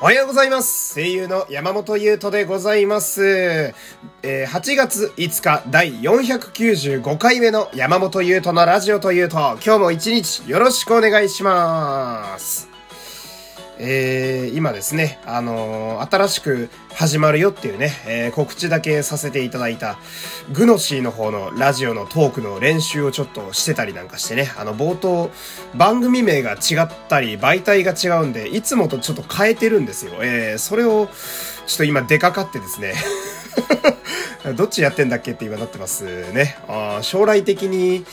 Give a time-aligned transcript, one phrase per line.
[0.00, 0.94] おはようございます。
[0.94, 3.24] 声優の山本優斗でございます。
[3.24, 12.73] えー8月5日第495回目の山本優斗のラジオというと、今日も一日よろしくお願いします。
[13.78, 19.98] えー今ですね、あのー新しく始まるよっていうね、えー告知だけさせていただいた、
[20.52, 25.30] グノシーの方のラジオのトークの練習をちょっとしてたりなんかしてね、あの冒頭、
[25.74, 30.12] 番組名が違ったり、媒体が違うんで、いつもとちょっと変えてるんですよ。
[30.22, 31.08] えーそれを、
[31.66, 32.94] ちょっと今出かかってですね、
[34.56, 36.56] どっちやってんだっけって今なってますね。
[36.68, 38.04] あ将来的に、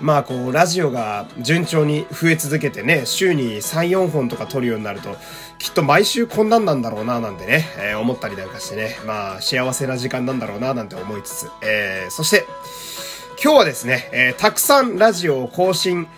[0.00, 5.16] まあこう、ラジオが順調に増え続けてね、週に3、4本とか撮るようになると、
[5.58, 12.46] きっと毎週こんなんなんだろうな、なんてね、えー思ったりなんかしてね、まあ幸せな時間なんだろうな、なんて思いつつ、えーそして、
[13.42, 16.08] 今日はですね、えーたくさんラジオを更新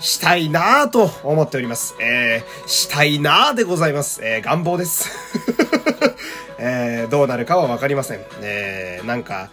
[0.00, 1.96] したいなぁと思っております。
[2.00, 4.20] えーしたいなぁでございます。
[4.22, 5.10] えー願望です。
[6.58, 8.20] えーどうなるかはわかりません。
[8.42, 9.50] えーなんか、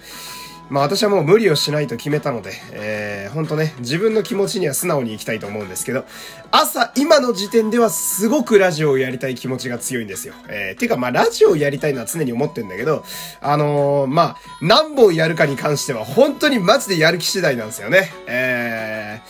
[0.69, 6.05] まあ私はもう無理をしないと決めたので、えー、ほんとね、自分の気持ちには素直に行きたいと思うんですけど、
[6.51, 10.33] 朝、今の時点ではすごくラジオをやりたい気持ちが強いんですよ。
[10.47, 13.03] えー、てかまあラジオをやりたいのは常に思ってんだけど、
[13.41, 18.11] あのー、まあ、何本やるかに関しては本当にマジでやる気次第なんですよね。
[18.25, 19.21] え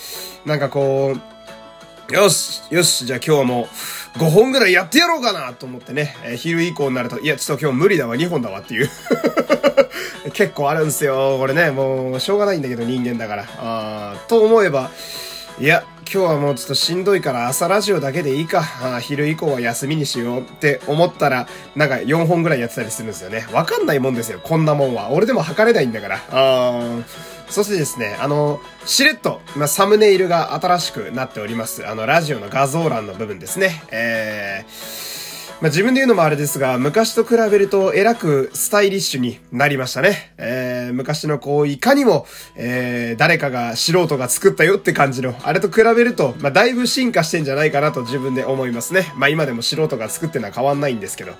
[0.45, 1.34] ー、なんかこう、
[2.11, 3.67] よし、よし、じゃあ今日はも
[4.15, 8.89] う5本ぐらいやってやろうかなと思ってね、えー昼以降になると、いや、ちょっと今日無理だわ、2本だわっていう。
[10.33, 11.37] 結構あるんすよ。
[11.39, 13.45] これね、もう、しょうがないんだけど人間だから。
[13.57, 14.91] あーと思えば、
[15.59, 18.63] いや、今日はもうちょっとしんどいから朝ラジオだけでいいか。
[18.81, 23.47] あ昼以降は休みにしようって思ったら、なんか4本ぐらいやってたりするんですよね。
[23.51, 25.11] わかんないもんですよ、こんなもんは。
[25.11, 26.21] 俺でも測れないんだから。
[26.29, 27.03] あー
[27.49, 31.87] そしてですね、あの、しれっと、まあ、サムネイルが新しくなっております。
[31.87, 33.83] あの、ラジオの画像欄の部分ですね。
[33.91, 40.33] えー、まあ、自分で言うのもあれですが、昔と比べると、えらくスタイリッシュになりましたね。
[40.37, 42.25] えー、昔のこう、いかにも、
[42.55, 49.11] えー、誰かが、素人が作ったよって感じの、あれと比べると、まあ、だいぶ進化してんじゃないかなと自分で思いますね。
[49.15, 51.33] まあ、今でも素人が作ってのは変わんないんですけど。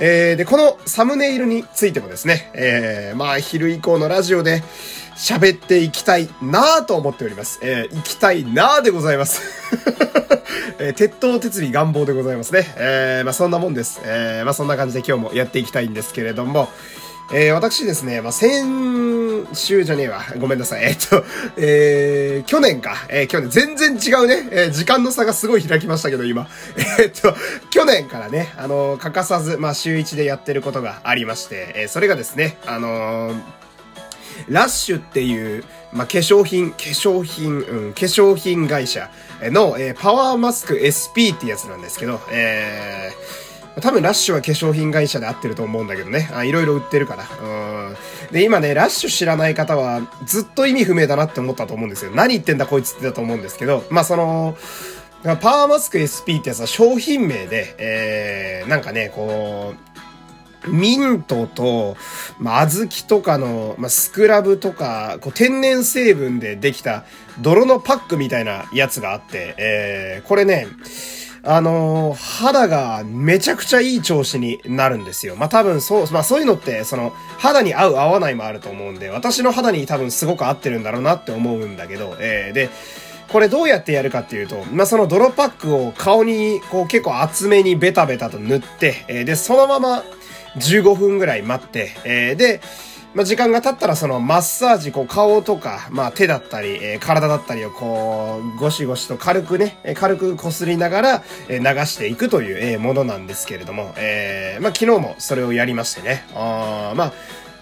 [0.00, 4.62] えー、で、このサムネイルについてもですね、えー、まあ、昼以降のラジオで
[5.16, 7.60] 喋っていきたいなぁと思っております。
[7.62, 9.42] えー、行きたいなぁでございます。
[10.78, 12.74] えー、鉄塔鉄尾願望でございますね。
[12.76, 14.00] えー、まあ、そんなもんです。
[14.04, 16.68] えー、まあ、そんな感じで今日もやっていきたいんですけれども、
[17.32, 20.22] えー、私ですね、まあ、先週じゃねえわ。
[20.38, 20.84] ごめんなさい。
[20.84, 21.24] えっと、
[21.56, 22.96] えー、去年か。
[23.08, 24.48] えー、去年、全然違うね。
[24.50, 26.48] えー、時間の差がすごい開きましたけど、今。
[27.00, 27.34] えっと、
[27.70, 33.34] 去年からね、あの欠かさず、まあ、週1でやってることがありまして、えー、それがですね、あの
[34.48, 39.10] ラッシュっていう、まあ、化粧品、化粧品、うん、化粧品会社
[39.42, 46.30] の、えーパワーマスク SP ってやつなんですけど、えー、多分ラッシュは化粧品会社で合ってると思うんだけどね。
[46.32, 47.24] あいろいろ売ってるから。
[47.24, 47.96] うん。
[48.30, 52.12] で、今ね、ラッシュ知らない方はずっと意味不明だなって思ったと思うんですよ。
[52.12, 54.56] 何言ってんだこいつってだと思うんですけど、まあ、その、
[55.40, 59.74] パワーマスク SP ってやつは商品名で、えー、なんかね、こ
[60.66, 61.96] う、ミントと、
[62.38, 67.04] まあ、小豆とかの、まあ、スクラブとか、こう、天然成分でできた
[67.40, 70.66] 泥のパックみたいなやつがあって、えー、これね、
[71.46, 75.36] あの肌がめちゃくちゃいい調子になるんですよ。
[75.36, 82.70] まあ、多分そう、まあ、そういうのって、その、肌に合う合わないもあると思うんで、私の肌に多分すごく合ってるんだろうなって思うんだけど、えー、で、
[83.28, 90.02] これどうやってやるかっていうと、まあ、その泥パックを顔にこう結構厚めにベタベタと塗って、えーで、そのまま
[90.56, 92.60] 15分ぐらい待って、えーで、
[93.14, 106.24] まあ、時間が経ったらそのマッサージ、こう顔とか、まあ手だったり、えー体だったりをこう、ゴシゴシと軽くね、え軽く擦りながら、えー流していくという、えーものなんですけれども、えーまあ昨日もそれをやりましてね。
[106.34, 107.12] あまあ、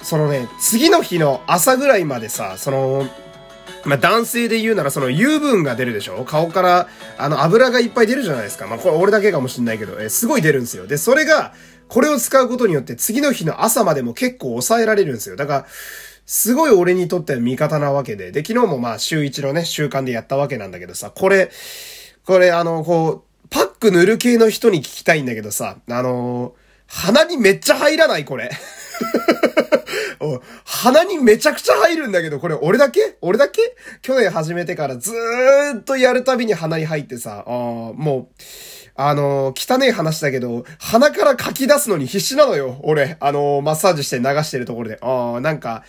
[0.03, 3.07] そのね、次の日の朝ぐらいまでさ、その、
[3.84, 6.25] まあ、男性で言うならその油分が出るでしょ？
[6.25, 6.89] 顔から、
[7.19, 8.66] あの、油がいっぱい出るじゃないですか。
[8.66, 10.86] まあ、これ俺だけかもしんないけど、えーすごい出るんですよ。
[10.86, 11.53] で、それが、
[11.89, 15.36] これを使うことによって次の日の朝までも結構抑えられるんですよ。
[15.36, 15.66] だから、
[16.25, 18.31] すごい俺にとっては味方なわけで。
[18.33, 21.51] で、昨日もまあ週一のね、習慣でやったわけなんだけどさ、これ、
[22.25, 26.54] これあの、こう、パック塗る系の人に聞きたいんだけどさ、あの
[26.86, 28.25] 鼻にめっちゃ入らない？
[28.25, 28.51] これ。
[30.22, 33.16] お鼻にめちゃくちゃ入るんだけど、これ俺だけ？
[33.21, 33.60] 俺だけ？
[34.01, 38.42] 去年始めてからずーっとやるたびに鼻に入ってさ、あもう、
[38.95, 43.16] あのー汚い話だけど、鼻から書き出すのに必死なのよ、俺。
[43.21, 44.98] あのーマッサージして流してるところで。
[45.03, 45.83] あなんか、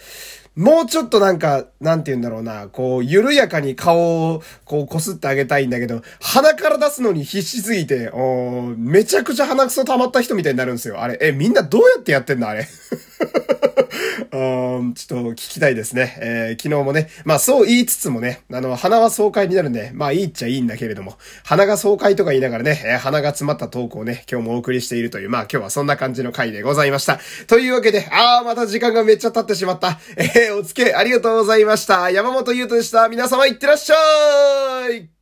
[0.55, 11.01] もうちょっとなんか、なんて言うんだろうな、こう、緩やかに顔を、こう、こすってあげたいんだけど、鼻から出すのに必死すぎて、おめちゃくちゃ鼻くそ溜まった人みたいになるんですよ。
[11.01, 12.67] あれ、え、みんなどうやってやってんのあれ？
[14.31, 16.17] うん、ちょっと聞きたいですね。
[16.19, 27.19] えー、昨日もね、まあそう言いつつもね、あの、鼻は爽快になるんで、まあいいっちゃいいんだけれども、鼻が爽快とか言いながらね、えー、鼻が詰まったトークをね、今日もお送りしているという、まあ今日はそんな感じの回でございました。
[27.47, 29.99] というわけで、あー、また時間がめっちゃ経ってしまった。
[30.17, 32.09] えー、お付き合いありがとうございました。
[32.09, 33.07] 山本優斗でした。
[33.09, 35.12] 皆様いってらっしゃい